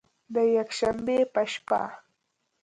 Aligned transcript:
د 0.33 0.35
یکشنبې 0.57 1.19
په 1.33 1.41
شپه 1.51 1.81